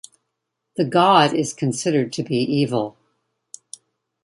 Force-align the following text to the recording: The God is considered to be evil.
The 0.77 0.85
God 0.85 1.31
is 1.31 1.53
considered 1.53 2.11
to 2.13 2.23
be 2.23 2.37
evil. 2.37 2.97